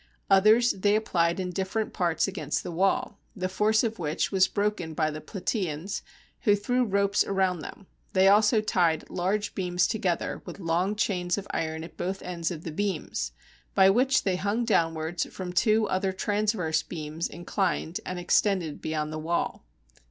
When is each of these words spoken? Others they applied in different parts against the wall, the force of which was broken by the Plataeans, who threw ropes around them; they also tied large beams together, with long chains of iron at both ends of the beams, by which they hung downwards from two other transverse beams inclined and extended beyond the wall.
Others 0.31 0.71
they 0.79 0.95
applied 0.95 1.39
in 1.39 1.51
different 1.51 1.93
parts 1.93 2.27
against 2.27 2.63
the 2.63 2.71
wall, 2.71 3.19
the 3.35 3.47
force 3.47 3.83
of 3.83 3.99
which 3.99 4.31
was 4.31 4.47
broken 4.47 4.95
by 4.95 5.11
the 5.11 5.21
Plataeans, 5.21 6.01
who 6.39 6.55
threw 6.55 6.83
ropes 6.83 7.23
around 7.23 7.59
them; 7.59 7.85
they 8.13 8.27
also 8.27 8.61
tied 8.61 9.07
large 9.11 9.53
beams 9.53 9.85
together, 9.85 10.41
with 10.43 10.57
long 10.59 10.95
chains 10.95 11.37
of 11.37 11.45
iron 11.51 11.83
at 11.83 11.97
both 11.97 12.23
ends 12.23 12.49
of 12.49 12.63
the 12.63 12.71
beams, 12.71 13.31
by 13.75 13.91
which 13.91 14.23
they 14.23 14.37
hung 14.37 14.65
downwards 14.65 15.25
from 15.27 15.53
two 15.53 15.87
other 15.87 16.11
transverse 16.11 16.81
beams 16.81 17.27
inclined 17.27 17.99
and 18.03 18.17
extended 18.17 18.81
beyond 18.81 19.13
the 19.13 19.19
wall. 19.19 19.67